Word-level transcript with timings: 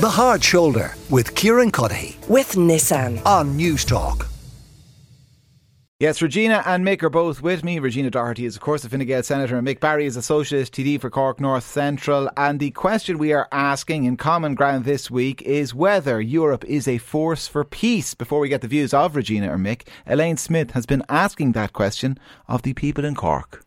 The 0.00 0.08
Hard 0.08 0.42
Shoulder 0.42 0.94
with 1.10 1.34
Kieran 1.34 1.70
Cuddihy 1.70 2.26
with 2.26 2.52
Nissan 2.52 3.20
on 3.26 3.58
Newstalk. 3.58 4.26
Yes, 5.98 6.22
Regina 6.22 6.62
and 6.64 6.82
Mick 6.86 7.02
are 7.02 7.10
both 7.10 7.42
with 7.42 7.62
me. 7.62 7.78
Regina 7.78 8.08
Doherty 8.08 8.46
is, 8.46 8.56
of 8.56 8.62
course, 8.62 8.82
a 8.82 8.88
Fine 8.88 9.04
Gael 9.04 9.22
Senator, 9.22 9.58
and 9.58 9.68
Mick 9.68 9.78
Barry 9.78 10.06
is 10.06 10.16
a 10.16 10.22
Socialist 10.22 10.72
TD 10.72 10.98
for 10.98 11.10
Cork 11.10 11.38
North 11.38 11.64
Central. 11.64 12.30
And 12.38 12.58
the 12.60 12.70
question 12.70 13.18
we 13.18 13.34
are 13.34 13.46
asking 13.52 14.04
in 14.04 14.16
Common 14.16 14.54
Ground 14.54 14.86
this 14.86 15.10
week 15.10 15.42
is 15.42 15.74
whether 15.74 16.18
Europe 16.18 16.64
is 16.64 16.88
a 16.88 16.96
force 16.96 17.46
for 17.46 17.62
peace. 17.62 18.14
Before 18.14 18.40
we 18.40 18.48
get 18.48 18.62
the 18.62 18.68
views 18.68 18.94
of 18.94 19.14
Regina 19.14 19.52
or 19.52 19.58
Mick, 19.58 19.86
Elaine 20.06 20.38
Smith 20.38 20.70
has 20.70 20.86
been 20.86 21.04
asking 21.10 21.52
that 21.52 21.74
question 21.74 22.18
of 22.48 22.62
the 22.62 22.72
people 22.72 23.04
in 23.04 23.14
Cork. 23.14 23.62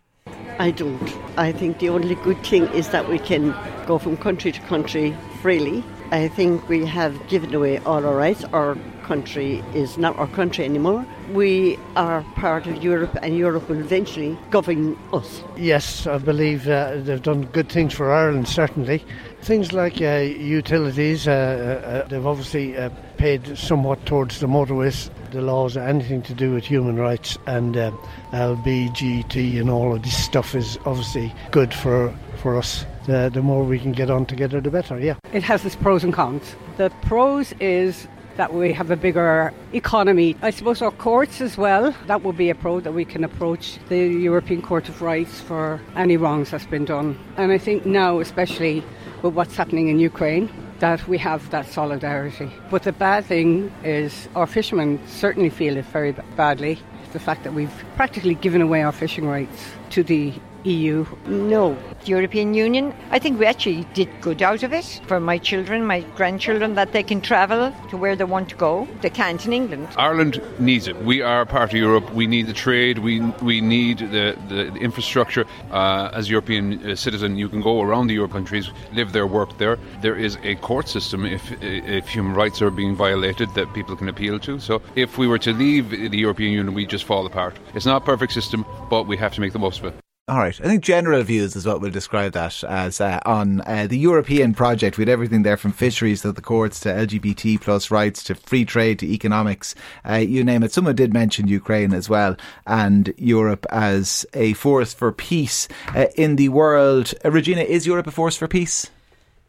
I 0.58 0.72
don't. 0.72 1.16
I 1.38 1.52
think 1.52 1.78
the 1.78 1.90
only 1.90 2.16
good 2.16 2.44
thing 2.44 2.64
is 2.70 2.90
that 2.90 3.08
we 3.08 3.20
can 3.20 3.56
go 3.86 4.00
from 4.00 4.18
country 4.18 4.52
to 4.52 4.60
country 4.62 5.16
freely. 5.44 5.84
I 6.14 6.28
think 6.28 6.70
we 6.70 6.86
have 6.86 7.28
given 7.28 7.56
away 7.56 7.80
all 7.80 8.06
our 8.06 8.16
rights. 8.16 8.44
Our 8.54 8.78
country 9.02 9.64
is 9.74 9.98
not 9.98 10.16
our 10.20 10.28
country 10.28 10.64
anymore. 10.64 11.04
We 11.32 11.80
are 11.96 12.22
part 12.36 12.68
of 12.68 12.84
Europe, 12.84 13.18
and 13.24 13.36
Europe 13.36 13.68
will 13.68 13.80
eventually 13.80 14.38
govern 14.52 14.96
us. 15.12 15.42
Yes, 15.58 16.06
I 16.06 16.20
believe 16.20 16.70
uh, 16.70 16.98
they've 16.98 17.20
done 17.20 17.46
good 17.46 17.68
things 17.68 17.96
for 17.96 18.14
Ireland, 18.14 18.48
certainly. 18.48 19.04
Things 19.42 19.74
like 19.74 20.02
uh, 20.02 20.20
utilities, 20.20 21.28
uh, 21.28 21.32
uh 21.32 22.08
they've 22.10 22.28
obviously 22.28 22.78
uh, 22.78 22.90
paid 23.18 23.58
somewhat 23.58 24.06
towards 24.06 24.40
the 24.40 24.48
motorways, 24.48 25.10
the 25.32 25.42
laws, 25.42 25.76
anything 25.78 26.22
to 26.24 26.36
do 26.36 26.54
with 26.54 26.64
human 26.64 26.98
rights, 26.98 27.40
and 27.48 27.76
uh, 27.76 27.90
LBGT 28.34 29.60
and 29.60 29.68
all 29.68 29.96
of 29.96 30.04
this 30.04 30.24
stuff 30.24 30.54
is 30.54 30.78
obviously 30.86 31.34
good 31.50 31.74
for, 31.74 32.14
for 32.44 32.58
us. 32.58 32.86
The, 33.08 33.32
the 33.34 33.42
more 33.42 33.64
we 33.64 33.80
can 33.80 33.94
get 33.94 34.10
on 34.12 34.26
together, 34.26 34.62
the 34.62 34.70
better, 34.70 35.00
yeah. 35.00 35.16
It 35.32 35.44
has 35.44 35.66
its 35.66 35.76
pros 35.76 36.04
and 36.04 36.14
cons. 36.14 36.56
The 36.78 36.90
pros 37.02 37.54
is 37.60 38.08
that 38.36 38.54
we 38.54 38.74
have 38.74 38.92
a 38.92 38.98
bigger 38.98 39.54
economy. 39.74 40.36
I 40.42 40.50
suppose 40.50 40.82
our 40.82 40.92
courts 40.92 41.40
as 41.40 41.58
well, 41.58 41.96
that 42.08 42.24
would 42.24 42.36
be 42.36 42.50
a 42.50 42.56
pro 42.56 42.80
that 42.82 42.94
we 42.94 43.06
can 43.06 43.24
approach 43.24 43.80
the 43.90 43.98
European 44.30 44.62
Court 44.62 44.90
of 44.90 45.02
Rights 45.02 45.40
for 45.40 45.80
any 45.96 46.18
wrongs 46.18 46.52
that's 46.52 46.66
been 46.66 46.86
done. 46.86 47.18
And 47.38 47.52
I 47.52 47.58
think 47.58 47.86
now, 47.86 48.20
especially 48.20 48.84
with 49.22 49.34
what's 49.36 49.56
happening 49.56 49.88
in 49.88 50.00
Ukraine, 50.00 50.50
that 50.80 51.08
we 51.08 51.18
have 51.20 51.50
that 51.52 51.68
solidarity. 51.68 52.52
But 52.70 52.84
the 52.84 52.92
bad 52.92 53.24
thing 53.26 53.72
is 53.84 54.28
our 54.36 54.48
fishermen 54.48 55.00
certainly 55.08 55.50
feel 55.50 55.78
it 55.78 55.86
very 55.86 56.12
badly. 56.36 56.80
The 57.12 57.20
fact 57.20 57.44
that 57.44 57.54
we've 57.54 57.84
practically 57.96 58.36
given 58.36 58.62
away 58.62 58.82
our 58.82 58.92
fishing 58.92 59.28
rights 59.28 59.72
to 59.92 60.04
the 60.04 60.34
EU? 60.64 61.06
No. 61.26 61.78
The 62.02 62.10
European 62.10 62.54
Union, 62.54 62.94
I 63.12 63.20
think 63.20 63.40
we 63.40 63.46
actually 63.46 63.86
did 63.94 64.10
good 64.22 64.42
out 64.42 64.64
of 64.64 64.74
it 64.74 65.02
for 65.08 65.20
my 65.20 65.38
children, 65.38 65.86
my 65.86 66.02
grandchildren, 66.16 66.76
that 66.76 66.92
they 66.92 67.04
can 67.04 67.22
travel 67.22 67.74
to 67.90 67.98
where 67.98 68.16
they 68.16 68.24
want 68.24 68.50
to 68.50 68.56
go. 68.56 68.88
They 69.02 69.10
can't 69.10 69.46
in 69.46 69.54
England. 69.54 69.88
Ireland 69.98 70.42
needs 70.60 70.88
it. 70.88 70.98
We 71.04 71.22
are 71.22 71.46
part 71.46 71.72
of 71.72 71.78
Europe. 71.78 72.14
We 72.14 72.28
need 72.28 72.48
the 72.48 72.54
trade. 72.54 73.00
We 73.00 73.22
we 73.42 73.62
need 73.62 74.00
the, 74.00 74.38
the 74.50 74.74
infrastructure. 74.76 75.46
Uh, 75.72 76.10
as 76.14 76.30
European 76.30 76.92
uh, 76.92 76.96
citizen, 76.96 77.38
you 77.38 77.50
can 77.50 77.62
go 77.62 77.82
around 77.82 78.08
the 78.08 78.16
Europe 78.16 78.32
countries, 78.32 78.70
live 78.94 79.14
there, 79.14 79.28
work 79.28 79.58
there. 79.58 79.78
There 80.02 80.16
is 80.16 80.38
a 80.44 80.56
court 80.56 80.90
system 80.90 81.26
if 81.26 81.52
if 81.62 82.08
human 82.08 82.34
rights 82.34 82.62
are 82.62 82.72
being 82.72 82.96
violated 82.96 83.54
that 83.56 83.74
people 83.74 83.96
can 83.96 84.10
appeal 84.10 84.40
to. 84.40 84.60
So 84.60 84.82
if 84.96 85.18
we 85.18 85.28
were 85.28 85.40
to 85.40 85.54
leave 85.54 85.90
the 85.90 86.18
European 86.18 86.52
Union, 86.52 86.74
we 86.74 86.86
just 86.94 87.06
fall 87.06 87.26
apart. 87.26 87.58
It's 87.74 87.86
not 87.86 88.04
a 88.04 88.06
perfect 88.06 88.32
system, 88.34 88.66
but 88.90 89.08
we 89.08 89.18
have 89.18 89.34
to 89.34 89.42
make 89.42 89.52
the 89.52 89.60
most 89.60 89.80
of 89.80 89.86
it. 89.86 89.96
All 90.30 90.38
right. 90.38 90.58
I 90.62 90.64
think 90.64 90.84
general 90.84 91.22
views 91.24 91.54
is 91.58 91.66
what 91.66 91.82
we'll 91.82 91.92
describe 91.92 92.32
that 92.32 92.64
as 92.64 93.02
uh, 93.02 93.20
on 93.26 93.60
uh, 93.62 93.88
the 93.88 93.98
European 93.98 94.54
project. 94.54 94.98
We 94.98 95.02
had 95.02 95.10
everything 95.10 95.44
there 95.44 95.58
from 95.58 95.74
fisheries 95.74 96.22
to 96.22 96.32
the 96.32 96.42
courts 96.42 96.80
to 96.82 96.90
LGBT 96.90 97.60
plus 97.60 97.92
rights 97.92 98.24
to 98.26 98.36
free 98.36 98.64
trade 98.64 99.00
to 99.00 99.06
economics, 99.06 99.76
uh, 100.08 100.14
you 100.14 100.46
name 100.46 100.64
it. 100.64 100.72
Someone 100.72 100.96
did 100.96 101.12
mention 101.12 101.50
Ukraine 101.50 101.94
as 101.94 102.08
well 102.08 102.38
and 102.66 103.14
Europe 103.18 103.66
as 103.70 104.26
a 104.34 104.54
force 104.54 104.94
for 104.94 105.12
peace 105.12 105.68
uh, 105.94 106.06
in 106.16 106.38
the 106.38 106.48
world. 106.50 107.14
Uh, 107.26 107.32
Regina, 107.32 107.62
is 107.62 107.86
Europe 107.86 108.08
a 108.08 108.12
force 108.12 108.38
for 108.38 108.48
peace? 108.48 108.90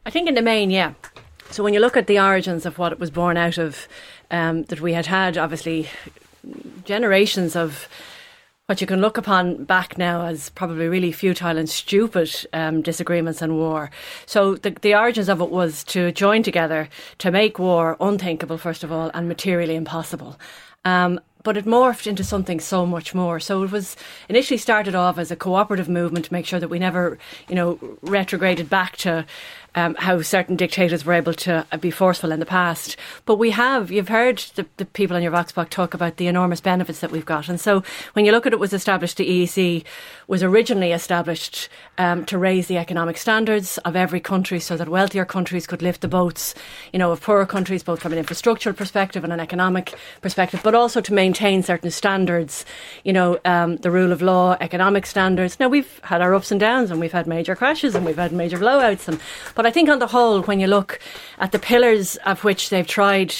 I 0.05 0.09
think 0.09 0.27
in 0.27 0.35
the 0.35 0.41
main, 0.41 0.71
yeah. 0.71 0.93
So 1.51 1.63
when 1.63 1.73
you 1.73 1.79
look 1.79 1.95
at 1.95 2.07
the 2.07 2.19
origins 2.19 2.65
of 2.65 2.77
what 2.79 2.91
it 2.91 2.99
was 2.99 3.11
born 3.11 3.37
out 3.37 3.57
of, 3.57 3.87
um, 4.29 4.63
that 4.63 4.81
we 4.81 4.91
had 4.91 5.05
had 5.05 5.37
obviously 5.37 5.87
generations 6.85 7.55
of 7.55 7.87
what 8.67 8.81
you 8.81 8.87
can 8.87 8.99
look 8.99 9.17
upon 9.17 9.63
back 9.65 9.97
now 9.97 10.25
as 10.25 10.49
probably 10.49 10.87
really 10.87 11.11
futile 11.11 11.57
and 11.57 11.69
stupid 11.69 12.47
um, 12.51 12.81
disagreements 12.81 13.41
and 13.41 13.57
war. 13.57 13.91
So 14.25 14.55
the, 14.55 14.71
the 14.71 14.95
origins 14.95 15.29
of 15.29 15.39
it 15.39 15.51
was 15.51 15.83
to 15.85 16.11
join 16.11 16.41
together 16.41 16.89
to 17.19 17.31
make 17.31 17.59
war 17.59 17.95
unthinkable, 17.99 18.57
first 18.57 18.83
of 18.83 18.91
all, 18.91 19.11
and 19.13 19.27
materially 19.27 19.75
impossible. 19.75 20.39
Um, 20.83 21.19
but 21.43 21.57
it 21.57 21.65
morphed 21.65 22.07
into 22.07 22.23
something 22.23 22.59
so 22.59 22.87
much 22.87 23.13
more. 23.13 23.39
So 23.39 23.61
it 23.61 23.71
was 23.71 23.95
initially 24.27 24.57
started 24.57 24.95
off 24.95 25.19
as 25.19 25.29
a 25.29 25.35
cooperative 25.35 25.87
movement 25.87 26.25
to 26.25 26.33
make 26.33 26.47
sure 26.47 26.59
that 26.59 26.69
we 26.69 26.79
never, 26.79 27.19
you 27.47 27.53
know, 27.53 27.77
retrograded 28.01 28.67
back 28.67 28.97
to 28.97 29.27
um, 29.75 29.95
how 29.95 30.21
certain 30.21 30.55
dictators 30.55 31.05
were 31.05 31.13
able 31.13 31.33
to 31.33 31.65
uh, 31.71 31.77
be 31.77 31.91
forceful 31.91 32.31
in 32.31 32.39
the 32.39 32.45
past. 32.45 32.97
But 33.25 33.35
we 33.35 33.51
have, 33.51 33.91
you've 33.91 34.07
heard 34.07 34.39
the, 34.55 34.65
the 34.77 34.85
people 34.85 35.15
on 35.15 35.21
your 35.21 35.31
Vox 35.31 35.53
talk 35.69 35.93
about 35.93 36.17
the 36.17 36.27
enormous 36.27 36.61
benefits 36.61 36.99
that 37.01 37.11
we've 37.11 37.25
got. 37.25 37.49
And 37.49 37.59
so 37.59 37.83
when 38.13 38.25
you 38.25 38.31
look 38.31 38.45
at 38.45 38.53
it 38.53 38.59
was 38.59 38.73
established, 38.73 39.17
the 39.17 39.29
EEC 39.29 39.83
was 40.27 40.41
originally 40.41 40.91
established 40.91 41.69
um, 41.97 42.25
to 42.25 42.37
raise 42.37 42.67
the 42.67 42.77
economic 42.77 43.17
standards 43.17 43.77
of 43.79 43.95
every 43.95 44.19
country 44.19 44.59
so 44.59 44.75
that 44.77 44.89
wealthier 44.89 45.25
countries 45.25 45.67
could 45.67 45.81
lift 45.81 46.01
the 46.01 46.07
boats, 46.07 46.55
you 46.91 46.99
know, 46.99 47.11
of 47.11 47.21
poorer 47.21 47.45
countries, 47.45 47.83
both 47.83 48.01
from 48.01 48.13
an 48.13 48.23
infrastructural 48.23 48.75
perspective 48.75 49.23
and 49.23 49.31
an 49.31 49.39
economic 49.39 49.93
perspective, 50.21 50.61
but 50.63 50.73
also 50.73 51.01
to 51.01 51.13
maintain 51.13 51.61
certain 51.61 51.91
standards, 51.91 52.65
you 53.03 53.13
know, 53.13 53.37
um, 53.45 53.77
the 53.77 53.91
rule 53.91 54.11
of 54.11 54.21
law, 54.21 54.57
economic 54.61 55.05
standards. 55.05 55.59
Now, 55.59 55.67
we've 55.67 55.99
had 56.03 56.21
our 56.21 56.33
ups 56.33 56.51
and 56.51 56.59
downs 56.59 56.91
and 56.91 56.99
we've 56.99 57.11
had 57.11 57.27
major 57.27 57.55
crashes 57.55 57.95
and 57.95 58.05
we've 58.05 58.15
had 58.15 58.31
major 58.31 58.57
blowouts. 58.57 59.07
And, 59.07 59.19
but 59.53 59.64
but 59.65 59.69
I 59.69 59.73
think 59.73 59.89
on 59.89 59.97
the 59.97 60.05
whole, 60.05 60.43
when 60.43 60.59
you 60.59 60.67
look 60.67 60.99
at 61.39 61.51
the 61.51 61.57
pillars 61.57 62.17
of 62.17 62.43
which 62.43 62.69
they've 62.69 62.85
tried 62.85 63.33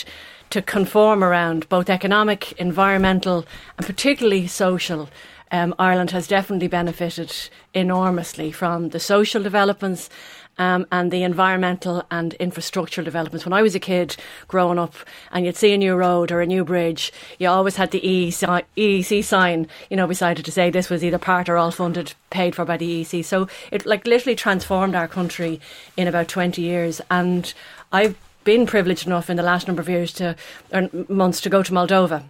to 0.50 0.60
conform 0.60 1.24
around, 1.24 1.70
both 1.70 1.88
economic, 1.88 2.52
environmental, 2.54 3.46
and 3.78 3.86
particularly 3.86 4.48
social, 4.48 5.08
um, 5.52 5.76
Ireland 5.80 6.12
has 6.12 6.28
definitely 6.28 6.68
benefited 6.68 7.34
enormously 7.74 8.52
from 8.52 8.90
the 8.90 9.00
social 9.00 9.44
developments 9.44 10.10
um, 10.58 10.86
and 10.92 11.12
the 11.12 11.24
environmental 11.24 12.04
and 12.10 12.36
infrastructural 12.40 13.04
developments. 13.04 13.46
When 13.46 13.54
I 13.54 13.62
was 13.62 13.76
a 13.76 13.80
kid 13.80 14.16
growing 14.48 14.80
up 14.80 14.96
and 15.32 15.46
you'd 15.46 15.58
see 15.58 15.74
a 15.74 15.78
new 15.78 15.96
road 15.96 16.32
or 16.32 16.42
a 16.42 16.46
new 16.46 16.64
bridge, 16.64 17.12
you 17.40 17.48
always 17.50 17.76
had 17.76 17.92
the 17.92 18.02
EEC 18.02 19.24
sign, 19.24 19.68
you 19.90 19.98
know, 19.98 20.08
beside 20.08 20.40
it 20.40 20.46
to 20.46 20.52
say 20.52 20.70
this 20.70 20.90
was 20.90 21.04
either 21.04 21.18
part 21.18 21.50
or 21.50 21.58
all 21.58 21.72
funded, 21.72 22.14
paid 22.30 22.56
for 22.56 22.66
by 22.66 22.78
the 22.78 23.04
EEC. 23.04 23.26
So 23.26 23.48
it 23.72 23.86
like 23.86 24.08
literally 24.08 24.36
transformed 24.36 24.96
our 24.96 25.08
country 25.08 25.60
in 25.98 26.08
about 26.08 26.28
20 26.28 26.62
years. 26.62 27.02
And 27.12 27.54
I've 27.92 28.18
been 28.44 28.66
privileged 28.66 29.08
enough 29.08 29.30
in 29.30 29.38
the 29.38 29.44
last 29.44 29.68
number 29.68 29.82
of 29.82 29.90
years 29.90 30.14
to, 30.14 30.36
or 30.72 30.90
months 31.10 31.42
to 31.42 31.50
go 31.50 31.64
to 31.64 31.72
Moldova 31.72 32.24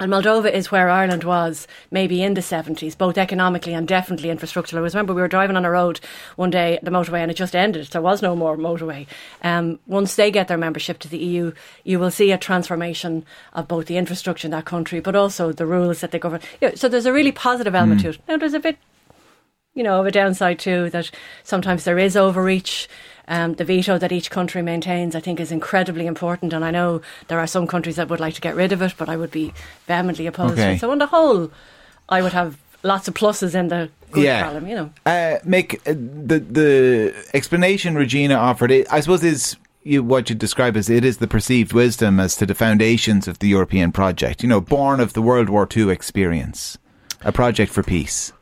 and 0.00 0.10
Moldova 0.10 0.50
is 0.52 0.72
where 0.72 0.90
Ireland 0.90 1.22
was 1.22 1.68
maybe 1.92 2.20
in 2.20 2.34
the 2.34 2.40
70s, 2.40 2.98
both 2.98 3.16
economically 3.16 3.74
and 3.74 3.86
definitely 3.86 4.28
infrastructurally. 4.28 4.78
I 4.78 4.80
remember 4.80 5.14
we 5.14 5.20
were 5.20 5.28
driving 5.28 5.56
on 5.56 5.64
a 5.64 5.70
road 5.70 6.00
one 6.34 6.50
day, 6.50 6.80
the 6.82 6.90
motorway, 6.90 7.20
and 7.20 7.30
it 7.30 7.36
just 7.36 7.54
ended. 7.54 7.86
There 7.86 8.02
was 8.02 8.20
no 8.20 8.34
more 8.34 8.56
motorway. 8.56 9.06
Um, 9.42 9.78
once 9.86 10.16
they 10.16 10.32
get 10.32 10.48
their 10.48 10.58
membership 10.58 10.98
to 11.00 11.08
the 11.08 11.18
EU, 11.18 11.52
you 11.84 12.00
will 12.00 12.10
see 12.10 12.32
a 12.32 12.38
transformation 12.38 13.24
of 13.52 13.68
both 13.68 13.86
the 13.86 13.96
infrastructure 13.96 14.48
in 14.48 14.52
that 14.52 14.64
country, 14.64 14.98
but 14.98 15.14
also 15.14 15.52
the 15.52 15.66
rules 15.66 16.00
that 16.00 16.10
they 16.10 16.18
govern. 16.18 16.40
so 16.74 16.88
there's 16.88 17.06
a 17.06 17.12
really 17.12 17.32
positive 17.32 17.76
element 17.76 18.00
mm. 18.00 18.04
to 18.04 18.10
it. 18.10 18.18
Now, 18.26 18.36
there's 18.36 18.54
a 18.54 18.60
bit, 18.60 18.78
you 19.74 19.84
know, 19.84 20.00
of 20.00 20.06
a 20.06 20.10
downside 20.10 20.58
too, 20.58 20.90
that 20.90 21.12
sometimes 21.44 21.84
there 21.84 22.00
is 22.00 22.16
overreach. 22.16 22.88
Um, 23.26 23.54
the 23.54 23.64
veto 23.64 23.96
that 23.98 24.12
each 24.12 24.30
country 24.30 24.60
maintains, 24.60 25.14
I 25.14 25.20
think, 25.20 25.40
is 25.40 25.50
incredibly 25.50 26.06
important. 26.06 26.52
And 26.52 26.64
I 26.64 26.70
know 26.70 27.00
there 27.28 27.38
are 27.38 27.46
some 27.46 27.66
countries 27.66 27.96
that 27.96 28.08
would 28.08 28.20
like 28.20 28.34
to 28.34 28.40
get 28.40 28.54
rid 28.54 28.72
of 28.72 28.82
it, 28.82 28.94
but 28.98 29.08
I 29.08 29.16
would 29.16 29.30
be 29.30 29.54
vehemently 29.86 30.26
opposed 30.26 30.54
okay. 30.54 30.64
to 30.64 30.70
it. 30.72 30.80
So, 30.80 30.90
on 30.90 30.98
the 30.98 31.06
whole, 31.06 31.50
I 32.08 32.20
would 32.20 32.32
have 32.32 32.58
lots 32.82 33.08
of 33.08 33.14
pluses 33.14 33.54
in 33.54 33.68
the 33.68 33.90
good 34.12 34.24
yeah. 34.24 34.42
column, 34.44 34.68
you 34.68 34.74
know. 34.74 34.90
Uh, 35.06 35.38
Mick, 35.44 35.76
uh, 35.86 35.94
the, 35.94 36.38
the 36.38 37.28
explanation 37.34 37.94
Regina 37.94 38.34
offered, 38.34 38.70
it, 38.70 38.86
I 38.92 39.00
suppose, 39.00 39.24
is 39.24 39.56
you, 39.82 40.02
what 40.02 40.28
you 40.28 40.36
describe 40.36 40.76
as 40.76 40.88
it 40.88 41.04
is 41.04 41.18
the 41.18 41.26
perceived 41.26 41.72
wisdom 41.72 42.20
as 42.20 42.36
to 42.36 42.46
the 42.46 42.54
foundations 42.54 43.28
of 43.28 43.38
the 43.38 43.48
European 43.48 43.92
project, 43.92 44.42
you 44.42 44.48
know, 44.48 44.60
born 44.60 45.00
of 45.00 45.12
the 45.12 45.22
World 45.22 45.48
War 45.48 45.68
II 45.74 45.90
experience, 45.90 46.78
a 47.22 47.32
project 47.32 47.72
for 47.72 47.82
peace. 47.82 48.32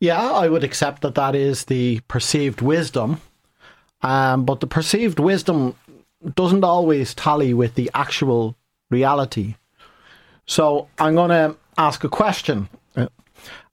Yeah, 0.00 0.30
I 0.30 0.48
would 0.48 0.64
accept 0.64 1.02
that 1.02 1.14
that 1.16 1.34
is 1.34 1.66
the 1.66 2.00
perceived 2.08 2.62
wisdom. 2.62 3.20
Um, 4.02 4.44
but 4.44 4.60
the 4.60 4.66
perceived 4.66 5.18
wisdom 5.18 5.74
doesn't 6.34 6.64
always 6.64 7.14
tally 7.14 7.54
with 7.54 7.74
the 7.74 7.90
actual 7.94 8.56
reality. 8.90 9.56
So 10.46 10.88
I'm 10.98 11.14
going 11.14 11.30
to 11.30 11.56
ask 11.78 12.02
a 12.04 12.08
question. 12.08 12.68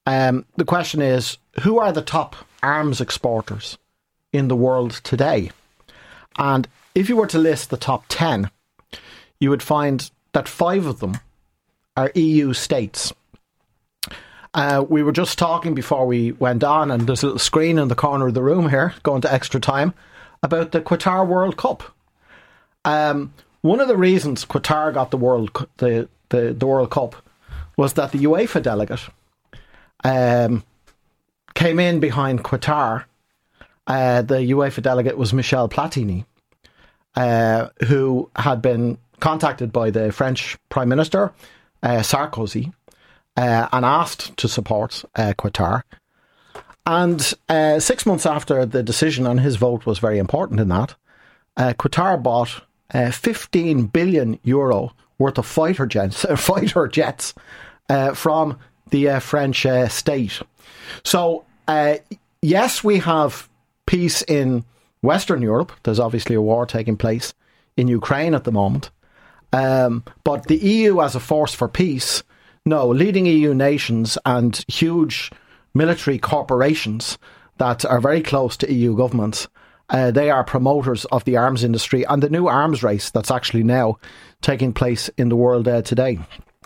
Um, 0.06 0.46
the 0.56 0.66
question 0.66 1.02
is 1.02 1.38
Who 1.62 1.80
are 1.80 1.92
the 1.92 2.02
top 2.02 2.36
arms 2.64 3.02
exporters 3.02 3.78
in 4.32 4.48
the 4.48 4.56
world 4.56 5.02
today? 5.04 5.52
And 6.38 6.68
if 6.96 7.10
you 7.10 7.18
were 7.18 7.28
to 7.28 7.38
list 7.38 7.70
the 7.70 7.78
top 7.78 8.06
10, 8.10 8.50
you 9.40 9.50
would 9.50 9.64
find 9.64 10.10
that 10.34 10.48
five 10.48 10.86
of 10.86 11.00
them 11.00 11.20
are 11.96 12.12
EU 12.16 12.54
states. 12.54 13.14
Uh, 14.54 14.84
we 14.88 15.04
were 15.04 15.12
just 15.12 15.38
talking 15.38 15.76
before 15.76 16.08
we 16.08 16.32
went 16.32 16.64
on, 16.64 16.90
and 16.90 17.06
there's 17.06 17.22
a 17.22 17.28
little 17.28 17.40
screen 17.40 17.78
in 17.78 17.90
the 17.90 17.96
corner 17.96 18.28
of 18.28 18.34
the 18.34 18.42
room 18.42 18.70
here, 18.70 18.94
going 19.04 19.22
to 19.22 19.32
extra 19.32 19.60
time, 19.60 19.94
about 20.44 20.72
the 20.72 20.82
Qatar 20.82 21.28
World 21.28 21.58
Cup. 21.58 21.84
Um, 22.86 23.34
one 23.62 23.80
of 23.80 23.88
the 23.88 23.98
reasons 23.98 24.46
Qatar 24.46 24.94
got 24.94 25.12
the 25.12 25.18
World 25.18 25.68
the, 25.78 26.08
the, 26.30 26.54
the 26.54 26.66
World 26.66 26.92
Cup 26.92 27.16
was 27.76 27.94
that 27.94 28.12
the 28.12 28.20
UEFA 28.20 28.62
delegate 28.62 29.02
um, 30.04 30.64
came 31.54 31.80
in 31.80 32.00
behind 32.00 32.44
Qatar. 32.44 33.06
Uh, 33.86 34.22
the 34.22 34.36
UEFA 34.36 34.82
delegate 34.82 35.18
was 35.18 35.34
Michel 35.34 35.70
Platini, 35.70 36.26
uh, 37.16 37.70
who 37.88 38.30
had 38.36 38.62
been 38.62 38.98
contacted 39.20 39.72
by 39.72 39.90
the 39.90 40.12
French 40.12 40.58
Prime 40.70 40.90
Minister 40.90 41.34
uh, 41.84 42.00
Sarkozy 42.00 42.74
uh, 43.36 43.68
and 43.72 43.86
asked 43.86 44.36
to 44.38 44.48
support 44.48 45.04
uh, 45.16 45.34
Qatar. 45.38 45.84
And 46.88 47.34
uh, 47.50 47.82
six 47.82 48.06
months 48.06 48.26
after 48.26 48.66
the 48.66 48.82
decision, 48.82 49.28
and 49.28 49.42
his 49.42 49.58
vote 49.58 49.86
was 49.86 50.00
very 50.00 50.18
important 50.18 50.62
in 50.62 50.70
that, 50.70 50.96
uh, 51.58 51.74
Qatar 51.74 52.24
bought 52.24 52.64
uh, 52.94 53.12
15 53.12 53.88
billion 53.88 54.40
euro 54.44 54.94
worth 55.20 55.38
of 55.38 55.46
fighter 55.46 55.86
jets, 55.86 56.26
fighter 56.38 56.88
jets 56.88 57.34
uh, 57.90 58.14
from 58.14 58.58
the 58.90 59.20
French 59.20 59.66
state. 59.90 60.42
So, 61.04 61.44
yes, 62.42 62.84
we 62.86 63.00
have 63.00 63.50
peace 63.86 64.22
in 64.22 64.64
Western 65.02 65.42
Europe. 65.42 65.74
There's 65.84 66.00
obviously 66.00 66.38
a 66.38 66.42
war 66.42 66.66
taking 66.66 66.96
place 66.96 67.34
in 67.76 67.90
Ukraine 67.90 68.34
at 68.34 68.46
the 68.46 68.52
moment. 68.54 68.92
Um, 69.52 70.06
but 70.24 70.48
the 70.48 70.56
EU 70.56 71.02
as 71.02 71.16
a 71.16 71.20
force 71.20 71.54
for 71.54 71.68
peace, 71.68 72.24
no, 72.66 72.88
leading 72.88 73.26
EU 73.26 73.54
nations 73.54 74.18
and 74.26 74.64
huge 74.70 75.32
military 75.78 76.18
corporations 76.18 77.18
that 77.58 77.86
are 77.86 78.02
very 78.02 78.22
close 78.22 78.58
to 78.58 78.74
EU 78.74 78.96
governments, 78.96 79.48
uh, 79.90 80.12
they 80.12 80.30
are 80.30 80.44
promoters 80.44 81.06
of 81.06 81.24
the 81.24 81.38
arms 81.38 81.64
industry 81.64 82.06
and 82.06 82.22
the 82.22 82.30
new 82.30 82.48
arms 82.48 82.84
race 82.84 83.10
that's 83.10 83.32
actually 83.32 83.64
now 83.64 83.98
taking 84.42 84.74
place 84.74 85.10
in 85.18 85.30
the 85.30 85.36
world 85.36 85.68
uh, 85.68 85.82
today. 85.82 86.20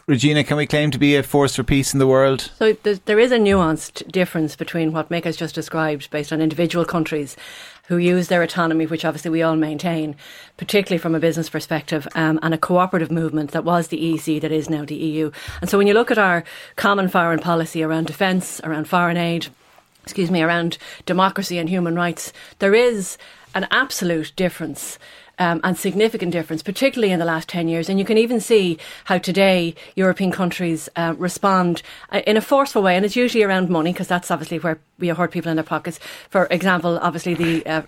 Regina, 0.08 0.44
can 0.44 0.58
we 0.58 0.66
claim 0.66 0.92
to 0.92 0.98
be 0.98 1.16
a 1.16 1.24
force 1.24 1.56
for 1.56 1.64
peace 1.64 1.94
in 1.94 2.00
the 2.00 2.08
world? 2.08 2.52
So 2.58 2.74
there 2.74 3.20
is 3.20 3.32
a 3.32 3.38
nuanced 3.38 4.12
difference 4.12 4.56
between 4.56 4.92
what 4.92 5.10
Mick 5.10 5.26
has 5.26 5.38
just 5.38 5.56
described 5.56 6.10
based 6.10 6.34
on 6.34 6.42
individual 6.42 6.86
countries 6.86 7.38
who 7.88 7.98
use 7.98 8.28
their 8.28 8.44
autonomy, 8.44 8.86
which 8.86 9.06
obviously 9.06 9.32
we 9.32 9.42
all 9.42 9.56
maintain, 9.56 10.16
particularly 10.58 10.98
from 10.98 11.16
a 11.16 11.20
business 11.20 11.50
perspective, 11.50 12.08
um, 12.16 12.40
and 12.42 12.54
a 12.54 12.58
cooperative 12.58 13.12
movement 13.12 13.52
that 13.52 13.64
was 13.64 13.88
the 13.88 14.14
EC 14.14 14.42
that 14.42 14.52
is 14.52 14.70
now 14.70 14.86
the 14.86 14.96
EU. 14.96 15.32
And 15.62 15.70
so 15.70 15.78
when 15.78 15.88
you 15.88 15.94
look 15.94 16.12
at 16.12 16.18
our 16.18 16.44
common 16.76 17.10
foreign 17.10 17.40
policy 17.40 17.84
around 17.84 18.08
defence, 18.08 18.62
around 18.64 18.88
foreign 18.88 19.18
aid, 19.18 19.48
excuse 20.04 20.32
me, 20.32 20.42
around 20.42 20.78
democracy 21.06 21.58
and 21.58 21.70
human 21.70 21.96
rights, 21.96 22.34
there 22.60 22.74
is 22.74 23.18
an 23.54 23.68
absolute 23.72 24.34
difference 24.36 24.98
um, 25.40 25.60
and 25.64 25.78
significant 25.78 26.32
difference, 26.32 26.64
particularly 26.64 27.12
in 27.12 27.20
the 27.20 27.26
last 27.26 27.50
10 27.50 27.68
years. 27.68 27.90
And 27.90 28.00
you 28.00 28.06
can 28.06 28.18
even 28.18 28.40
see 28.40 28.78
how 29.06 29.18
today 29.18 29.76
European 29.96 30.32
countries 30.32 30.90
uh, 30.96 31.14
respond 31.18 31.82
uh, 32.12 32.22
in 32.28 32.38
a 32.38 32.42
forceful 32.42 32.82
way. 32.82 32.96
And 32.96 33.06
it's 33.06 33.16
usually 33.16 33.44
around 33.44 33.70
money, 33.70 33.92
because 33.92 34.08
that's 34.08 34.32
obviously 34.32 34.60
where 34.60 34.80
we 35.00 35.10
hurt 35.10 35.32
people 35.32 35.50
in 35.50 35.58
their 35.58 35.64
pockets. 35.64 36.00
For 36.30 36.48
example, 36.52 37.00
obviously 37.02 37.34
the. 37.34 37.66
Uh, 37.66 37.82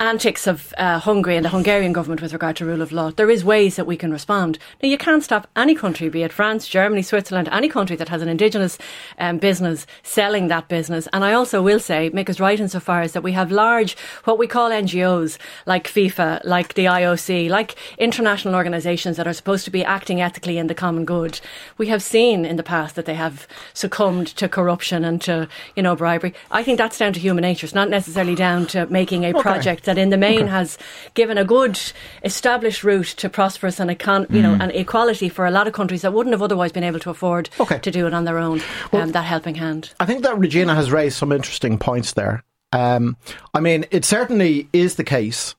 antics 0.00 0.48
of 0.48 0.74
uh, 0.76 0.98
Hungary 0.98 1.36
and 1.36 1.44
the 1.44 1.50
Hungarian 1.50 1.92
government 1.92 2.20
with 2.20 2.32
regard 2.32 2.56
to 2.56 2.66
rule 2.66 2.82
of 2.82 2.90
law, 2.90 3.12
there 3.12 3.30
is 3.30 3.44
ways 3.44 3.76
that 3.76 3.86
we 3.86 3.96
can 3.96 4.10
respond. 4.10 4.58
Now, 4.82 4.88
you 4.88 4.98
can't 4.98 5.22
stop 5.22 5.48
any 5.54 5.76
country, 5.76 6.08
be 6.08 6.24
it 6.24 6.32
France, 6.32 6.66
Germany, 6.66 7.00
Switzerland, 7.00 7.48
any 7.52 7.68
country 7.68 7.94
that 7.96 8.08
has 8.08 8.20
an 8.20 8.28
indigenous 8.28 8.76
um, 9.20 9.38
business 9.38 9.86
selling 10.02 10.48
that 10.48 10.66
business. 10.66 11.06
And 11.12 11.24
I 11.24 11.32
also 11.32 11.62
will 11.62 11.78
say, 11.78 12.10
Mick 12.10 12.28
is 12.28 12.40
right 12.40 12.58
insofar 12.58 13.02
as 13.02 13.12
that 13.12 13.22
we 13.22 13.30
have 13.32 13.52
large, 13.52 13.96
what 14.24 14.36
we 14.36 14.48
call 14.48 14.70
NGOs, 14.70 15.38
like 15.64 15.86
FIFA, 15.86 16.40
like 16.44 16.74
the 16.74 16.86
IOC, 16.86 17.48
like 17.48 17.76
international 17.96 18.56
organisations 18.56 19.16
that 19.16 19.28
are 19.28 19.32
supposed 19.32 19.64
to 19.64 19.70
be 19.70 19.84
acting 19.84 20.20
ethically 20.20 20.58
in 20.58 20.66
the 20.66 20.74
common 20.74 21.04
good. 21.04 21.40
We 21.78 21.86
have 21.86 22.02
seen 22.02 22.44
in 22.44 22.56
the 22.56 22.64
past 22.64 22.96
that 22.96 23.06
they 23.06 23.14
have 23.14 23.46
succumbed 23.74 24.26
to 24.38 24.48
corruption 24.48 25.04
and 25.04 25.20
to, 25.22 25.48
you 25.76 25.84
know, 25.84 25.94
bribery. 25.94 26.34
I 26.50 26.64
think 26.64 26.78
that's 26.78 26.98
down 26.98 27.12
to 27.12 27.20
human 27.20 27.42
nature. 27.42 27.64
It's 27.64 27.74
not 27.76 27.88
necessarily 27.88 28.34
down 28.34 28.66
to 28.68 28.86
making 28.86 29.24
a 29.24 29.28
okay. 29.28 29.40
project 29.40 29.83
that 29.84 29.98
in 29.98 30.10
the 30.10 30.16
main 30.16 30.42
okay. 30.42 30.50
has 30.50 30.78
given 31.14 31.38
a 31.38 31.44
good 31.44 31.78
established 32.22 32.84
route 32.84 33.06
to 33.06 33.28
prosperous 33.28 33.80
and 33.80 33.90
econ- 33.90 34.30
you 34.30 34.42
know, 34.42 34.54
mm. 34.54 34.60
and 34.60 34.72
equality 34.72 35.28
for 35.28 35.46
a 35.46 35.50
lot 35.50 35.66
of 35.66 35.72
countries 35.72 36.02
that 36.02 36.12
wouldn't 36.12 36.32
have 36.32 36.42
otherwise 36.42 36.72
been 36.72 36.84
able 36.84 36.98
to 37.00 37.10
afford 37.10 37.50
okay. 37.60 37.78
to 37.78 37.90
do 37.90 38.06
it 38.06 38.14
on 38.14 38.24
their 38.24 38.38
own. 38.38 38.60
Well, 38.92 39.02
um, 39.02 39.12
that 39.12 39.24
helping 39.24 39.56
hand. 39.56 39.92
I 40.00 40.06
think 40.06 40.22
that 40.22 40.38
Regina 40.38 40.74
has 40.74 40.90
raised 40.90 41.16
some 41.16 41.32
interesting 41.32 41.78
points 41.78 42.12
there. 42.12 42.44
Um, 42.72 43.16
I 43.52 43.60
mean, 43.60 43.86
it 43.90 44.04
certainly 44.04 44.68
is 44.72 44.96
the 44.96 45.04
case 45.04 45.54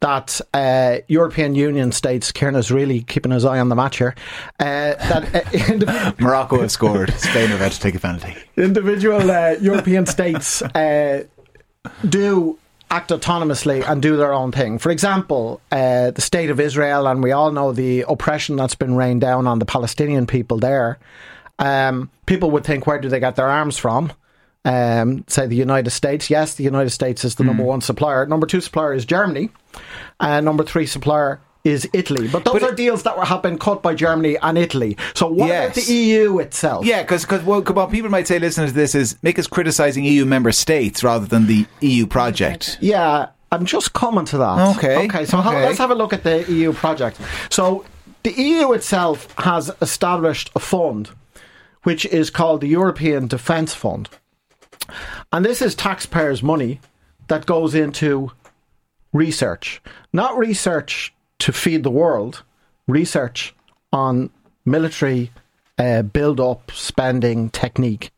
that 0.00 0.40
uh, 0.52 0.98
European 1.08 1.54
Union 1.54 1.90
states, 1.90 2.30
Kieran 2.30 2.56
is 2.56 2.70
really 2.70 3.02
keeping 3.02 3.32
his 3.32 3.44
eye 3.44 3.58
on 3.58 3.70
the 3.70 3.74
match 3.74 3.98
here, 3.98 4.14
uh, 4.60 4.94
that 4.94 5.86
uh, 5.88 6.12
Morocco 6.18 6.60
have 6.60 6.70
scored, 6.70 7.10
Spain 7.14 7.50
are 7.50 7.56
about 7.56 7.72
to 7.72 7.80
take 7.80 7.94
a 7.94 7.98
penalty. 7.98 8.36
Individual 8.56 9.30
uh, 9.30 9.56
European 9.60 10.04
states 10.04 10.60
uh, 10.60 11.24
do 12.06 12.58
act 12.90 13.10
autonomously 13.10 13.84
and 13.88 14.00
do 14.00 14.16
their 14.16 14.32
own 14.32 14.52
thing. 14.52 14.78
For 14.78 14.90
example, 14.90 15.60
uh, 15.72 16.10
the 16.10 16.20
state 16.20 16.50
of 16.50 16.60
Israel, 16.60 17.06
and 17.06 17.22
we 17.22 17.32
all 17.32 17.50
know 17.50 17.72
the 17.72 18.04
oppression 18.08 18.56
that's 18.56 18.74
been 18.74 18.94
rained 18.94 19.20
down 19.20 19.46
on 19.46 19.58
the 19.58 19.66
Palestinian 19.66 20.26
people 20.26 20.58
there. 20.58 20.98
Um, 21.58 22.10
people 22.26 22.50
would 22.52 22.64
think, 22.64 22.86
where 22.86 23.00
do 23.00 23.08
they 23.08 23.20
get 23.20 23.36
their 23.36 23.48
arms 23.48 23.76
from? 23.76 24.12
Um, 24.64 25.24
say 25.28 25.46
the 25.46 25.56
United 25.56 25.90
States. 25.90 26.30
Yes, 26.30 26.54
the 26.54 26.64
United 26.64 26.90
States 26.90 27.24
is 27.24 27.34
the 27.34 27.44
mm. 27.44 27.48
number 27.48 27.64
one 27.64 27.80
supplier. 27.80 28.26
Number 28.26 28.46
two 28.46 28.60
supplier 28.60 28.94
is 28.94 29.04
Germany. 29.04 29.50
And 30.20 30.44
number 30.44 30.64
three 30.64 30.86
supplier 30.86 31.40
is 31.64 31.88
Italy. 31.92 32.28
But 32.28 32.44
those 32.44 32.54
but 32.54 32.62
are 32.62 32.74
deals 32.74 33.02
that 33.04 33.18
have 33.18 33.42
been 33.42 33.58
cut 33.58 33.82
by 33.82 33.94
Germany 33.94 34.36
and 34.42 34.58
Italy. 34.58 34.96
So 35.14 35.26
what 35.26 35.48
yes. 35.48 35.64
about 35.64 35.86
the 35.86 35.92
EU 35.92 36.38
itself? 36.38 36.84
Yeah, 36.84 37.02
because 37.02 37.26
well, 37.44 37.62
what 37.62 37.90
people 37.90 38.10
might 38.10 38.28
say, 38.28 38.38
listening 38.38 38.68
to 38.68 38.74
this, 38.74 38.94
is 38.94 39.14
Mick 39.22 39.38
is 39.38 39.46
criticising 39.46 40.04
EU 40.04 40.24
member 40.24 40.52
states 40.52 41.02
rather 41.02 41.26
than 41.26 41.46
the 41.46 41.66
EU 41.80 42.06
project. 42.06 42.78
Yeah, 42.80 43.30
I'm 43.50 43.64
just 43.64 43.94
coming 43.94 44.26
to 44.26 44.38
that. 44.38 44.76
Okay. 44.76 45.06
Okay, 45.06 45.24
so 45.24 45.38
okay. 45.38 45.64
let's 45.64 45.78
have 45.78 45.90
a 45.90 45.94
look 45.94 46.12
at 46.12 46.22
the 46.22 46.44
EU 46.52 46.72
project. 46.72 47.18
So 47.50 47.84
the 48.22 48.32
EU 48.32 48.72
itself 48.72 49.32
has 49.38 49.70
established 49.80 50.50
a 50.54 50.60
fund 50.60 51.10
which 51.84 52.04
is 52.06 52.30
called 52.30 52.60
the 52.60 52.66
European 52.66 53.26
Defence 53.26 53.74
Fund. 53.74 54.08
And 55.32 55.44
this 55.44 55.62
is 55.62 55.74
taxpayers' 55.74 56.42
money 56.42 56.80
that 57.28 57.46
goes 57.46 57.74
into 57.74 58.32
research. 59.12 59.80
Not 60.12 60.36
research 60.36 61.13
to 61.44 61.52
feed 61.52 61.82
the 61.82 61.90
world 61.90 62.42
research 62.88 63.54
on 63.92 64.30
military 64.64 65.30
uh, 65.76 66.00
build 66.00 66.40
up 66.40 66.70
spending 66.70 67.50
technique. 67.50 68.10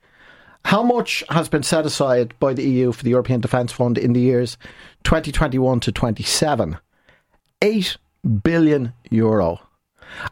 How 0.64 0.84
much 0.84 1.24
has 1.28 1.48
been 1.48 1.64
set 1.64 1.84
aside 1.84 2.38
by 2.38 2.54
the 2.54 2.62
EU 2.62 2.92
for 2.92 3.02
the 3.02 3.10
European 3.10 3.40
Defence 3.40 3.72
Fund 3.72 3.98
in 3.98 4.12
the 4.12 4.20
years 4.20 4.56
2021 5.02 5.80
to 5.80 5.90
27? 5.90 6.78
8 7.62 7.96
billion 8.44 8.92
euro. 9.10 9.58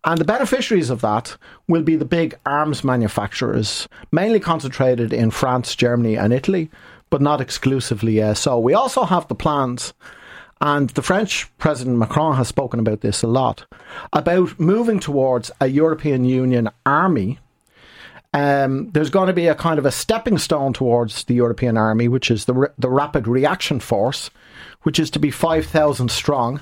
And 0.05 0.21
the 0.21 0.25
beneficiaries 0.25 0.89
of 0.89 1.01
that 1.01 1.37
will 1.67 1.83
be 1.83 1.97
the 1.97 2.05
big 2.05 2.39
arms 2.47 2.85
manufacturers, 2.85 3.89
mainly 4.13 4.39
concentrated 4.39 5.13
in 5.13 5.33
France, 5.33 5.75
Germany, 5.75 6.15
and 6.15 6.33
Italy, 6.33 6.71
but 7.11 7.21
not 7.21 7.41
exclusively 7.41 8.23
uh, 8.23 8.35
so. 8.35 8.57
We 8.57 8.73
also 8.73 9.03
have 9.03 9.27
the 9.27 9.35
plans 9.35 9.95
and 10.61 10.91
the 10.91 11.03
French 11.03 11.49
President 11.59 11.99
Macron 11.99 12.37
has 12.37 12.49
spoken 12.49 12.81
about 12.81 13.01
this 13.01 13.23
a 13.23 13.27
lot 13.27 13.67
about 14.13 14.59
moving 14.59 15.01
towards 15.01 15.51
a 15.61 15.67
European 15.67 16.25
Union 16.25 16.69
army. 16.87 17.39
Um, 18.33 18.91
there's 18.91 19.11
going 19.11 19.29
to 19.29 19.33
be 19.33 19.47
a 19.47 19.55
kind 19.55 19.79
of 19.79 19.87
a 19.87 19.93
stepping 19.93 20.39
stone 20.39 20.73
towards 20.73 21.25
the 21.25 21.35
European 21.35 21.77
army, 21.77 22.09
which 22.09 22.31
is 22.31 22.47
the, 22.47 22.73
the 22.79 22.89
Rapid 22.89 23.29
Reaction 23.29 23.79
Force, 23.79 24.31
which 24.83 24.99
is 24.99 25.11
to 25.11 25.19
be 25.19 25.31
5,000 25.31 26.11
strong 26.11 26.61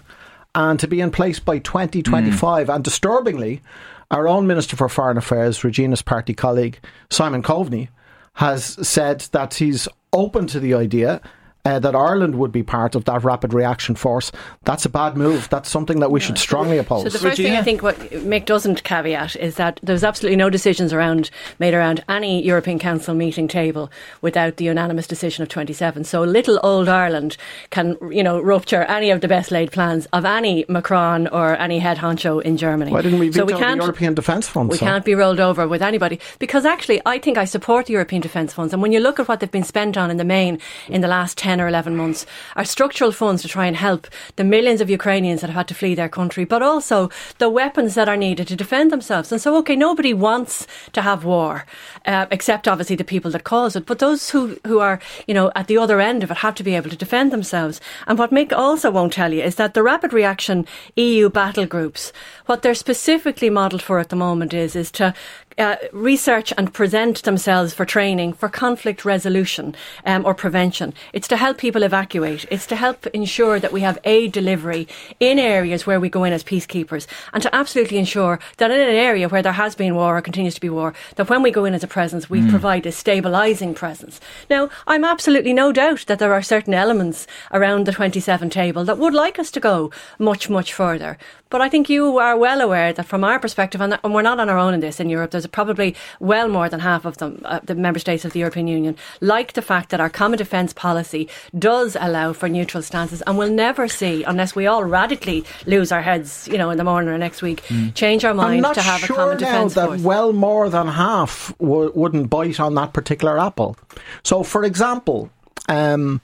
and 0.54 0.78
to 0.80 0.87
be 0.87 1.00
in 1.00 1.11
place 1.11 1.38
by 1.38 1.58
2025. 1.58 2.66
Mm. 2.66 2.75
And 2.75 2.84
disturbingly, 2.84 3.62
our 4.11 4.28
own 4.28 4.46
Minister 4.46 4.76
for 4.76 4.88
Foreign 4.88 5.16
Affairs, 5.16 5.64
Regina's 5.64 6.02
party 6.02 6.34
colleague, 6.34 6.78
Simon 7.11 7.42
Coveney, 7.42 7.88
has 8.34 8.64
said 8.87 9.20
that 9.32 9.54
he's 9.54 9.88
open 10.12 10.46
to 10.49 10.61
the 10.61 10.75
idea 10.75 11.20
uh, 11.64 11.78
that 11.78 11.95
Ireland 11.95 12.35
would 12.37 12.50
be 12.50 12.64
part 12.64 12.97
of 12.97 13.04
that 13.04 13.23
rapid 13.23 13.54
reaction 13.54 13.95
force, 13.95 14.33
that's 14.64 14.85
a 14.85 14.88
bad 14.88 15.16
move. 15.16 15.49
That's 15.49 15.71
something 15.71 16.00
that 16.00 16.11
we 16.11 16.19
should 16.19 16.37
strongly 16.37 16.76
oppose. 16.76 17.04
So 17.04 17.11
the 17.11 17.19
first 17.19 17.37
thing 17.37 17.54
I 17.54 17.62
think 17.62 17.83
what 17.83 17.97
Mick 18.11 18.47
doesn't 18.47 18.83
caveat 18.83 19.37
is 19.37 19.54
that 19.57 19.78
there's 19.81 20.02
absolutely 20.02 20.37
no 20.37 20.50
decisions 20.50 20.92
around 20.92 21.31
made 21.61 21.73
around 21.73 22.02
any 22.09 22.42
European 22.45 22.81
Council 22.81 23.14
meeting 23.14 23.47
table 23.47 23.92
without 24.23 24.57
the 24.57 24.64
unanimous 24.64 25.07
decision 25.07 25.42
of 25.42 25.49
27. 25.50 26.02
So 26.02 26.23
little 26.23 26.59
old 26.64 26.88
Ireland 26.88 27.37
can, 27.71 27.97
you 28.11 28.25
know, 28.25 28.40
rupture 28.40 28.83
any 28.83 29.11
of 29.11 29.21
the 29.21 29.28
best 29.28 29.52
laid 29.52 29.71
plans 29.71 30.07
of 30.07 30.25
any 30.25 30.64
Macron 30.69 31.28
or 31.28 31.57
any 31.57 31.78
head 31.78 31.99
honcho 31.99 32.42
in 32.42 32.57
Germany. 32.57 32.90
Why 32.90 33.02
didn't 33.02 33.21
we 33.21 33.28
veto 33.28 33.40
so 33.40 33.45
we 33.47 33.52
the 33.52 33.59
can't, 33.61 33.81
European 33.81 34.14
Defence 34.14 34.49
Fund? 34.49 34.69
We 34.69 34.78
so? 34.78 34.87
can't 34.87 35.04
be 35.04 35.14
rolled 35.14 35.38
over 35.38 35.69
with 35.69 35.83
anybody 35.83 36.19
because 36.40 36.64
actually 36.64 37.00
I 37.07 37.21
think 37.21 37.38
I 37.38 37.45
support 37.45 37.87
the 37.87 37.92
European 37.92 38.21
Defence 38.21 38.52
Funds 38.52 38.73
and 38.73 38.83
when 38.83 38.90
you 38.90 38.99
look 38.99 39.21
at 39.21 39.28
what 39.28 39.38
they've 39.38 39.50
been 39.50 39.62
spent 39.62 39.97
on 39.97 40.11
in 40.11 40.16
the 40.16 40.25
main 40.25 40.59
in 40.88 41.02
the 41.02 41.09
last 41.09 41.38
10 41.38 41.51
or 41.61 41.68
11 41.68 41.97
months. 41.97 42.26
Are 42.56 42.64
structural 42.64 43.12
funds 43.12 43.42
to 43.42 43.49
try 43.49 43.66
and 43.66 43.76
help 43.76 44.06
the 44.37 44.44
millions 44.44 44.80
of 44.80 44.90
Ukrainians 44.90 45.40
that 45.40 45.50
have 45.50 45.56
had 45.56 45.68
to 45.68 45.75
flee 45.75 45.94
their 45.94 46.09
country 46.09 46.44
but 46.44 46.62
also 46.62 47.11
the 47.38 47.50
weapons 47.50 47.94
that 47.94 48.09
are 48.09 48.16
needed 48.16 48.49
to 48.49 48.56
defend 48.56 48.90
themselves. 48.90 49.32
And 49.32 49.40
so 49.40 49.56
okay 49.59 49.76
nobody 49.76 50.14
wants 50.14 50.66
to 50.92 51.02
have 51.02 51.25
war 51.25 51.66
uh, 52.06 52.26
except 52.30 52.68
obviously 52.68 52.97
the 52.97 53.04
people 53.04 53.30
that 53.32 53.44
cause 53.44 53.76
it 53.76 53.87
but 53.87 53.99
those 53.99 54.30
who, 54.30 54.59
who 54.66 54.78
are 54.78 55.00
you 55.26 55.35
know 55.35 55.50
at 55.54 55.66
the 55.66 55.78
other 55.78 56.00
end 56.00 56.23
of 56.23 56.30
it 56.30 56.38
have 56.38 56.54
to 56.54 56.62
be 56.62 56.75
able 56.75 56.90
to 56.90 56.97
defend 56.97 57.32
themselves. 57.32 57.80
And 58.06 58.18
what 58.18 58.30
Mick 58.30 58.52
also 58.52 58.90
won't 58.90 59.12
tell 59.12 59.32
you 59.32 59.42
is 59.42 59.56
that 59.56 59.75
the 59.75 59.82
rapid 59.82 60.12
reaction 60.12 60.66
EU 60.97 61.28
battle 61.28 61.66
groups 61.66 62.12
what 62.47 62.62
they're 62.62 62.75
specifically 62.75 63.50
modelled 63.50 63.82
for 63.82 63.99
at 63.99 64.09
the 64.09 64.16
moment 64.16 64.52
is 64.54 64.76
is 64.76 64.90
to 64.90 65.14
uh, 65.59 65.76
research 65.92 66.52
and 66.56 66.73
present 66.73 67.23
themselves 67.23 67.75
for 67.75 67.85
training 67.85 68.32
for 68.32 68.49
conflict 68.49 69.04
resolution 69.04 69.75
um, 70.06 70.25
or 70.25 70.35
prevention. 70.35 70.94
It's 71.12 71.28
to 71.28 71.37
help 71.37 71.59
people 71.59 71.82
evacuate. 71.82 72.47
It's 72.50 72.66
to 72.68 72.76
help 72.76 73.06
ensure 73.09 73.59
that 73.61 73.73
we 73.73 73.80
have 73.80 73.99
aid 74.04 74.32
delivery 74.32 74.88
in 75.21 75.38
areas 75.38 75.87
where 75.87 76.00
we 76.00 76.09
go 76.09 76.25
in 76.25 76.32
as 76.32 76.44
peacekeepers 76.44 77.06
and 77.32 77.42
to 77.42 77.54
absolutely 77.54 77.99
ensure 77.99 78.38
that 78.59 78.71
in 78.71 78.80
an 78.80 78.94
area 78.94 79.28
where 79.28 79.42
there 79.42 79.52
has 79.52 79.75
been 79.75 79.94
war 79.94 80.16
or 80.16 80.23
continues 80.23 80.54
to 80.54 80.61
be 80.61 80.71
war, 80.71 80.94
that 81.16 81.28
when 81.30 81.42
we 81.42 81.50
go 81.50 81.64
in 81.64 81.75
as 81.75 81.82
a 81.85 81.88
presence, 81.88 82.28
we 82.28 82.40
Mm. 82.42 82.50
provide 82.50 82.87
a 82.87 82.90
stabilising 82.90 83.75
presence. 83.75 84.21
Now, 84.50 84.68
I'm 84.87 85.04
absolutely 85.04 85.52
no 85.52 85.71
doubt 85.73 86.04
that 86.06 86.18
there 86.18 86.32
are 86.32 86.42
certain 86.42 86.75
elements 86.75 87.26
around 87.52 87.87
the 87.87 87.92
27 87.92 88.50
table 88.50 88.85
that 88.85 88.99
would 88.99 89.14
like 89.14 89.38
us 89.38 89.50
to 89.52 89.61
go 89.61 89.90
much, 90.18 90.49
much 90.50 90.73
further. 90.73 91.18
But 91.52 91.61
I 91.61 91.68
think 91.68 91.90
you 91.90 92.16
are 92.16 92.35
well 92.35 92.62
aware 92.62 92.94
that 92.94 93.04
from 93.04 93.23
our 93.25 93.38
perspective, 93.38 93.82
and 93.82 93.99
we're 94.14 94.23
not 94.23 94.40
on 94.40 94.49
our 94.49 94.56
own 94.56 94.73
in 94.73 94.80
this 94.80 94.99
in 94.99 95.11
Europe, 95.11 95.32
there's 95.32 95.47
probably 95.47 95.94
well 96.18 96.49
more 96.49 96.71
than 96.71 96.80
half 96.80 97.04
of 97.04 97.18
them, 97.18 97.42
uh, 97.44 97.61
the 97.62 97.75
member 97.75 97.99
states 97.99 98.25
of 98.25 98.32
the 98.32 98.38
European 98.38 98.68
Union, 98.68 98.97
like 99.21 99.52
the 99.52 99.61
fact 99.61 99.90
that 99.90 100.00
our 100.00 100.09
common 100.09 100.38
defence 100.38 100.73
policy 100.73 101.28
does 101.59 101.94
allow 102.00 102.32
for 102.32 102.49
neutral 102.49 102.82
stances 102.82 103.23
and 103.26 103.37
we'll 103.37 103.52
never 103.52 103.87
see, 103.87 104.25
unless 104.25 104.56
we 104.56 104.66
all 104.66 104.82
radically 104.82 105.44
lose 105.66 105.92
our 105.92 106.00
heads, 106.00 106.49
you 106.50 106.56
know, 106.56 106.71
in 106.71 106.78
the 106.78 106.85
morning 106.85 107.11
or 107.11 107.18
next 107.18 107.42
week, 107.42 107.62
change 107.94 108.25
our 108.25 108.32
mind 108.32 108.64
to 108.73 108.80
have 108.80 109.00
sure 109.02 109.14
a 109.14 109.18
common 109.18 109.37
defence 109.37 109.75
that 109.75 109.88
force. 109.88 110.00
well 110.00 110.32
more 110.32 110.71
than 110.71 110.88
half 110.88 111.52
w- 111.59 111.92
wouldn't 111.94 112.30
bite 112.30 112.61
on 112.61 112.75
that 112.76 112.94
particular 112.94 113.38
apple. 113.38 113.76
So, 114.23 114.42
for 114.42 114.64
example, 114.64 115.28
um, 115.68 116.23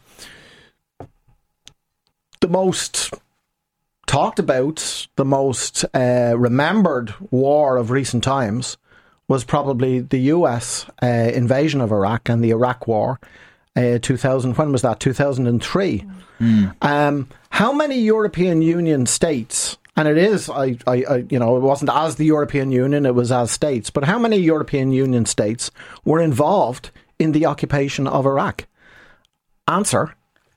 the 2.41 2.49
most 2.49 3.13
talked 4.09 4.39
about, 4.41 5.07
the 5.15 5.25
most 5.25 5.85
uh, 5.95 6.35
remembered 6.37 7.15
war 7.31 7.77
of 7.77 7.93
recent 7.93 8.25
times 8.25 8.77
was 9.29 9.45
probably 9.45 10.01
the 10.01 10.19
US 10.35 10.87
uh, 11.03 11.07
invasion 11.07 11.81
of 11.81 11.93
Iraq 11.93 12.29
and 12.29 12.43
the 12.43 12.51
Iraq 12.51 12.89
War. 12.89 13.21
Uh, 13.77 13.99
2000, 13.99 14.57
when 14.57 14.73
was 14.73 14.83
that? 14.83 14.99
2003. 14.99 16.05
Um, 16.83 17.29
how 17.51 17.73
many 17.73 18.01
European 18.01 18.63
Union 18.63 19.07
states, 19.07 19.77
and 19.97 20.09
it 20.09 20.17
is, 20.17 20.49
I, 20.49 20.79
I, 20.87 21.05
I, 21.09 21.17
you 21.31 21.39
know, 21.39 21.57
it 21.57 21.61
wasn't 21.61 21.91
as 21.93 22.17
the 22.17 22.25
European 22.25 22.73
Union, 22.73 23.07
it 23.07 23.15
was 23.15 23.31
as 23.31 23.51
states, 23.51 23.91
but 23.91 24.05
how 24.05 24.19
many 24.19 24.39
European 24.39 24.91
Union 24.91 25.27
states 25.27 25.71
were 26.05 26.21
involved 26.21 26.91
in 27.19 27.33
the 27.33 27.47
occupation 27.47 28.07
of 28.07 28.27
Iraq? 28.27 28.67
Answer 29.69 30.15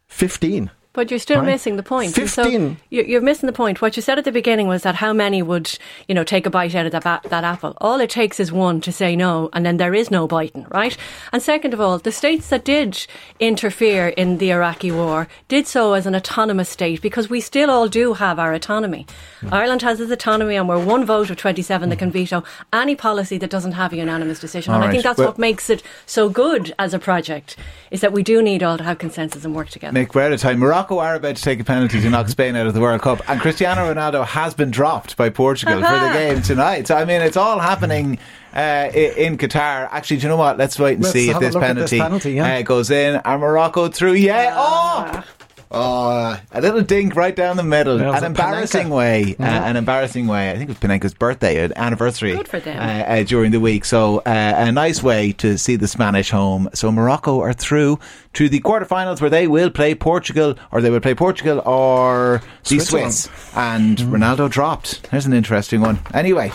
15. 0.07 0.71
But 0.93 1.09
you're 1.09 1.19
still 1.19 1.37
Right. 1.39 1.45
missing 1.45 1.77
the 1.77 1.83
point. 1.83 2.17
And 2.17 2.29
So 2.29 2.43
15. 2.43 2.77
you- 2.89 3.03
you're 3.07 3.21
missing 3.21 3.47
the 3.47 3.53
point. 3.53 3.81
What 3.81 3.95
you 3.95 4.01
said 4.01 4.17
at 4.17 4.25
the 4.25 4.31
beginning 4.31 4.67
was 4.67 4.83
that 4.83 4.95
how 4.95 5.13
many 5.13 5.41
would, 5.41 5.77
you 6.09 6.13
know, 6.13 6.25
take 6.25 6.45
a 6.45 6.49
bite 6.49 6.75
out 6.75 6.85
of 6.85 6.91
that, 6.91 7.03
ba- 7.03 7.21
that 7.29 7.45
apple. 7.45 7.77
All 7.79 8.01
it 8.01 8.09
takes 8.09 8.41
is 8.41 8.51
one 8.51 8.81
to 8.81 8.91
say 8.91 9.15
no, 9.15 9.49
and 9.53 9.65
then 9.65 9.77
there 9.77 9.93
is 9.95 10.11
no 10.11 10.27
biting, 10.27 10.65
right? 10.69 10.97
And 11.31 11.41
second 11.41 11.73
of 11.73 11.79
all, 11.79 11.97
the 11.97 12.11
states 12.11 12.49
that 12.49 12.65
did 12.65 13.07
interfere 13.39 14.09
in 14.09 14.37
the 14.37 14.51
Iraqi 14.51 14.91
war 14.91 15.29
did 15.47 15.65
so 15.65 15.93
as 15.93 16.05
an 16.05 16.13
autonomous 16.15 16.67
state 16.67 17.01
because 17.01 17.29
we 17.29 17.39
still 17.39 17.71
all 17.71 17.87
do 17.87 18.13
have 18.15 18.37
our 18.37 18.53
autonomy. 18.53 19.05
Mm. 19.41 19.53
Ireland 19.53 19.81
has 19.83 20.01
its 20.01 20.11
autonomy, 20.11 20.55
and 20.57 20.67
we're 20.67 20.77
one 20.77 21.05
vote 21.05 21.29
of 21.29 21.37
27 21.37 21.87
that 21.89 21.99
can 21.99 22.09
mm. 22.09 22.13
veto 22.13 22.43
any 22.73 22.95
policy 22.95 23.37
that 23.37 23.49
doesn't 23.49 23.73
have 23.73 23.93
a 23.93 23.95
unanimous 23.95 24.39
decision. 24.39 24.73
All 24.73 24.81
and 24.81 24.89
I 24.89 24.91
think 24.91 25.03
that's 25.03 25.17
Well- 25.17 25.29
what 25.29 25.37
makes 25.39 25.69
it 25.69 25.83
so 26.05 26.27
good 26.27 26.73
as 26.77 26.93
a 26.93 26.99
project, 26.99 27.55
is 27.91 28.01
that 28.01 28.11
we 28.11 28.23
do 28.23 28.41
need 28.41 28.61
all 28.61 28.77
to 28.77 28.83
have 28.83 28.97
consensus 28.97 29.45
and 29.45 29.55
work 29.55 29.69
together. 29.69 29.97
Mick, 29.97 30.13
we're 30.13 30.23
out 30.23 30.33
of 30.33 30.41
time. 30.41 30.61
Morocco 30.81 30.97
are 30.97 31.13
about 31.13 31.35
to 31.35 31.41
take 31.43 31.59
a 31.59 31.63
penalty 31.63 32.01
to 32.01 32.09
knock 32.09 32.27
Spain 32.27 32.55
out 32.55 32.65
of 32.65 32.73
the 32.73 32.81
World 32.81 33.01
Cup, 33.01 33.21
and 33.29 33.39
Cristiano 33.39 33.93
Ronaldo 33.93 34.25
has 34.25 34.55
been 34.55 34.71
dropped 34.71 35.15
by 35.15 35.29
Portugal 35.29 35.75
for 35.75 35.81
the 35.81 36.09
game 36.13 36.41
tonight. 36.41 36.87
So 36.87 36.95
I 36.95 37.05
mean, 37.05 37.21
it's 37.21 37.37
all 37.37 37.59
happening. 37.59 38.17
Uh, 38.51 38.89
in 38.93 39.37
Qatar, 39.37 39.87
actually, 39.91 40.17
do 40.17 40.23
you 40.23 40.29
know 40.29 40.37
what? 40.37 40.57
Let's 40.57 40.79
wait 40.79 40.95
and 40.95 41.03
Let's 41.03 41.13
see 41.13 41.29
if 41.29 41.39
this 41.39 41.55
at 41.55 41.61
this 41.61 41.67
penalty, 41.67 41.99
penalty, 41.99 42.31
yeah. 42.33 42.55
uh, 42.57 42.61
goes 42.63 42.89
in. 42.89 43.21
And 43.23 43.41
Morocco 43.41 43.89
through, 43.89 44.13
yeah. 44.13 44.53
Oh, 44.57 45.23
oh, 45.71 46.39
a 46.51 46.61
little 46.61 46.81
dink 46.81 47.15
right 47.15 47.35
down 47.35 47.57
the 47.57 47.63
middle. 47.63 47.99
Yeah, 47.99 48.09
it 48.09 48.11
was 48.11 48.23
an 48.23 48.25
embarrassing 48.25 48.87
Panenka. 48.87 48.95
way. 48.95 49.35
Uh, 49.39 49.43
an 49.43 49.75
embarrassing 49.75 50.27
way. 50.27 50.51
I 50.51 50.57
think 50.57 50.69
it 50.69 50.73
was 50.73 50.77
Panenka's 50.77 51.13
birthday, 51.13 51.63
an 51.63 51.73
anniversary. 51.75 52.35
Good 52.35 52.47
for 52.47 52.59
them. 52.59 52.77
Uh, 52.77 53.03
uh, 53.03 53.23
during 53.23 53.51
the 53.51 53.59
week. 53.59 53.85
So 53.85 54.19
uh, 54.19 54.53
a 54.57 54.71
nice 54.71 55.01
way 55.01 55.31
to 55.33 55.57
see 55.57 55.75
the 55.75 55.87
Spanish 55.87 56.31
home. 56.31 56.69
So 56.73 56.91
Morocco 56.91 57.39
are 57.41 57.53
through 57.53 57.99
to 58.33 58.49
the 58.49 58.59
quarterfinals 58.61 59.21
where 59.21 59.29
they 59.29 59.47
will 59.47 59.69
play 59.69 59.95
Portugal, 59.95 60.55
or 60.71 60.81
they 60.81 60.89
will 60.89 60.99
play 60.99 61.15
Portugal 61.15 61.61
or 61.65 62.41
the 62.63 62.69
Switzerland. 62.69 63.13
Swiss. 63.13 63.55
And 63.55 63.97
Ronaldo 63.97 64.49
dropped. 64.49 65.09
There's 65.11 65.25
an 65.25 65.33
interesting 65.33 65.81
one. 65.81 65.99
Anyway, 66.13 66.51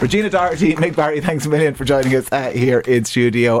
Regina 0.00 0.30
Doherty, 0.30 0.74
Mick 0.74 0.94
Barry, 0.94 1.20
thanks 1.20 1.46
a 1.46 1.48
million 1.48 1.74
for 1.74 1.84
joining 1.84 2.14
us 2.14 2.28
uh, 2.30 2.50
here 2.50 2.80
in 2.80 3.04
studio. 3.04 3.60